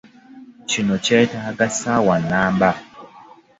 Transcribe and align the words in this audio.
Kino 0.69 0.93
kyetaaga 1.05 1.67
ssaawa 1.71 2.15
nnamba. 2.21 2.71